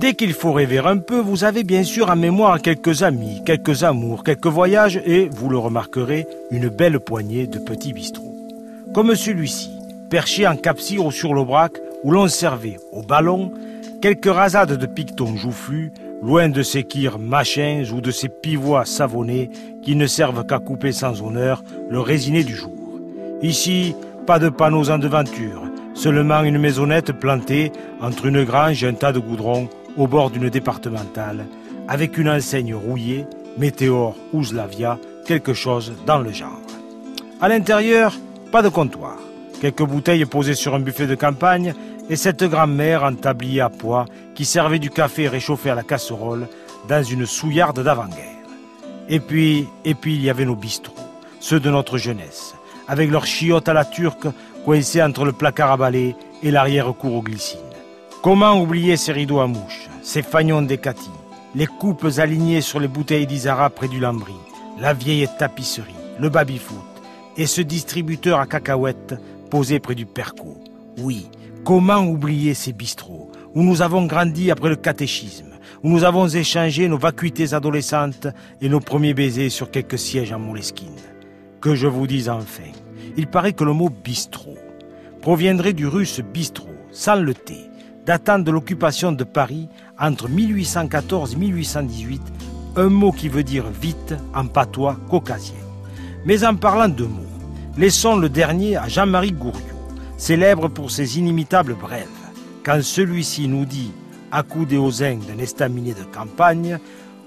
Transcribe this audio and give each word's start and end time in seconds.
Dès 0.00 0.14
qu'il 0.14 0.32
faut 0.32 0.52
rêver 0.52 0.78
un 0.78 0.98
peu, 0.98 1.18
vous 1.18 1.42
avez 1.42 1.64
bien 1.64 1.82
sûr 1.82 2.08
en 2.08 2.14
mémoire 2.14 2.62
quelques 2.62 3.02
amis, 3.02 3.42
quelques 3.44 3.82
amours, 3.82 4.22
quelques 4.22 4.46
voyages 4.46 5.02
et, 5.04 5.28
vous 5.28 5.48
le 5.48 5.58
remarquerez, 5.58 6.24
une 6.52 6.68
belle 6.68 7.00
poignée 7.00 7.48
de 7.48 7.58
petits 7.58 7.92
bistrots. 7.92 8.36
Comme 8.94 9.16
celui-ci, 9.16 9.72
perché 10.08 10.46
en 10.46 10.54
capsire 10.54 11.04
ou 11.04 11.10
sur 11.10 11.34
l'aubrac, 11.34 11.72
où 12.04 12.12
l'on 12.12 12.28
servait 12.28 12.76
au 12.92 13.02
ballon 13.02 13.50
quelques 14.00 14.32
rasades 14.32 14.78
de 14.78 14.86
pictons 14.86 15.34
joufflus, 15.34 15.90
loin 16.22 16.48
de 16.48 16.62
ces 16.62 16.84
kirs 16.84 17.18
machins 17.18 17.84
ou 17.92 18.00
de 18.00 18.12
ces 18.12 18.28
pivois 18.28 18.84
savonnés 18.84 19.50
qui 19.82 19.96
ne 19.96 20.06
servent 20.06 20.46
qu'à 20.46 20.60
couper 20.60 20.92
sans 20.92 21.22
honneur 21.22 21.64
le 21.90 21.98
résiné 21.98 22.44
du 22.44 22.54
jour. 22.54 22.70
Ici, 23.42 23.96
pas 24.28 24.38
de 24.38 24.48
panneaux 24.48 24.90
en 24.90 24.98
devanture, 24.98 25.64
seulement 25.94 26.44
une 26.44 26.58
maisonnette 26.58 27.10
plantée 27.10 27.72
entre 28.00 28.26
une 28.26 28.44
grange 28.44 28.84
et 28.84 28.86
un 28.86 28.94
tas 28.94 29.10
de 29.10 29.18
goudron 29.18 29.68
au 29.98 30.06
bord 30.06 30.30
d'une 30.30 30.48
départementale, 30.48 31.46
avec 31.88 32.16
une 32.16 32.30
enseigne 32.30 32.74
rouillée, 32.74 33.26
Météor 33.58 34.16
ou 34.32 34.44
Slavia, 34.44 34.98
quelque 35.26 35.52
chose 35.52 35.92
dans 36.06 36.18
le 36.18 36.32
genre. 36.32 36.60
À 37.40 37.48
l'intérieur, 37.48 38.14
pas 38.50 38.62
de 38.62 38.68
comptoir. 38.68 39.18
Quelques 39.60 39.82
bouteilles 39.82 40.24
posées 40.24 40.54
sur 40.54 40.74
un 40.74 40.80
buffet 40.80 41.06
de 41.06 41.16
campagne 41.16 41.74
et 42.08 42.16
cette 42.16 42.44
grand-mère 42.44 43.02
en 43.02 43.14
tablier 43.14 43.60
à 43.60 43.68
pois 43.68 44.06
qui 44.34 44.44
servait 44.44 44.78
du 44.78 44.90
café 44.90 45.28
réchauffé 45.28 45.70
à 45.70 45.74
la 45.74 45.82
casserole 45.82 46.48
dans 46.88 47.02
une 47.02 47.26
souillarde 47.26 47.82
d'avant-guerre. 47.82 48.38
Et 49.08 49.20
puis, 49.20 49.66
et 49.84 49.94
puis 49.94 50.14
il 50.14 50.22
y 50.22 50.30
avait 50.30 50.44
nos 50.44 50.54
bistrots, 50.54 50.94
ceux 51.40 51.60
de 51.60 51.70
notre 51.70 51.98
jeunesse, 51.98 52.54
avec 52.86 53.10
leurs 53.10 53.26
chiottes 53.26 53.68
à 53.68 53.74
la 53.74 53.84
turque 53.84 54.28
coincées 54.64 55.02
entre 55.02 55.24
le 55.24 55.32
placard 55.32 55.72
à 55.72 55.76
balai 55.76 56.14
et 56.42 56.50
l'arrière-cour 56.50 57.14
aux 57.14 57.22
glycines. 57.22 57.67
Comment 58.20 58.60
oublier 58.60 58.96
ces 58.96 59.12
rideaux 59.12 59.38
à 59.38 59.46
mouches, 59.46 59.88
ces 60.02 60.22
fagnons 60.22 60.62
d'Ecati, 60.62 61.10
les 61.54 61.66
coupes 61.66 62.08
alignées 62.18 62.60
sur 62.60 62.80
les 62.80 62.88
bouteilles 62.88 63.28
d'Isara 63.28 63.70
près 63.70 63.86
du 63.86 64.00
lambris, 64.00 64.34
la 64.80 64.92
vieille 64.92 65.28
tapisserie, 65.38 65.94
le 66.18 66.28
baby-foot 66.28 66.78
et 67.36 67.46
ce 67.46 67.60
distributeur 67.60 68.40
à 68.40 68.46
cacahuètes 68.46 69.14
posé 69.50 69.78
près 69.78 69.94
du 69.94 70.04
perco. 70.04 70.56
Oui, 70.98 71.28
comment 71.64 72.00
oublier 72.00 72.54
ces 72.54 72.72
bistrots 72.72 73.30
où 73.54 73.62
nous 73.62 73.82
avons 73.82 74.06
grandi 74.06 74.50
après 74.50 74.68
le 74.68 74.76
catéchisme, 74.76 75.54
où 75.84 75.88
nous 75.88 76.02
avons 76.02 76.26
échangé 76.26 76.88
nos 76.88 76.98
vacuités 76.98 77.54
adolescentes 77.54 78.26
et 78.60 78.68
nos 78.68 78.80
premiers 78.80 79.14
baisers 79.14 79.50
sur 79.50 79.70
quelques 79.70 79.98
sièges 79.98 80.32
en 80.32 80.40
moleskine. 80.40 80.96
Que 81.60 81.76
je 81.76 81.86
vous 81.86 82.08
dise 82.08 82.28
enfin, 82.28 82.72
il 83.16 83.28
paraît 83.28 83.52
que 83.52 83.64
le 83.64 83.72
mot 83.72 83.90
bistrot 83.90 84.58
proviendrait 85.22 85.72
du 85.72 85.86
russe 85.86 86.20
bistrot, 86.20 86.74
sans 86.90 87.16
le 87.16 87.34
T, 87.34 87.67
datant 88.08 88.38
de 88.38 88.50
l'occupation 88.50 89.12
de 89.12 89.22
Paris 89.22 89.68
entre 90.00 90.30
1814 90.30 91.34
et 91.34 91.36
1818, 91.36 92.22
un 92.76 92.88
mot 92.88 93.12
qui 93.12 93.28
veut 93.28 93.42
dire 93.42 93.66
vite 93.68 94.14
en 94.34 94.46
patois 94.46 94.96
caucasien. 95.10 95.60
Mais 96.24 96.42
en 96.42 96.56
parlant 96.56 96.88
de 96.88 97.04
mots, 97.04 97.36
laissons 97.76 98.16
le 98.16 98.30
dernier 98.30 98.78
à 98.78 98.88
Jean-Marie 98.88 99.32
Gouriot, 99.32 99.60
célèbre 100.16 100.68
pour 100.68 100.90
ses 100.90 101.18
inimitables 101.18 101.74
brèves. 101.74 102.06
Quand 102.64 102.80
celui-ci 102.80 103.46
nous 103.46 103.66
dit, 103.66 103.92
accoudé 104.32 104.78
aux 104.78 104.90
zinc 104.90 105.26
d'un 105.26 105.38
estaminet 105.38 105.92
de 105.92 106.04
campagne, 106.04 106.78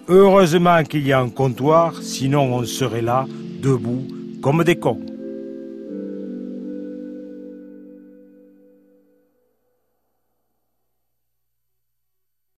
heureusement 0.07 0.81
qu'il 0.81 1.05
y 1.05 1.13
a 1.13 1.19
un 1.19 1.29
comptoir, 1.29 1.93
sinon 2.01 2.55
on 2.55 2.65
serait 2.65 3.03
là, 3.03 3.27
debout, 3.61 4.07
comme 4.41 4.63
des 4.63 4.77
cons. 4.79 5.10